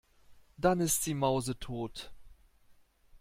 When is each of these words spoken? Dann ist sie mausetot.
Dann 0.57 0.79
ist 0.79 1.03
sie 1.03 1.13
mausetot. 1.13 2.11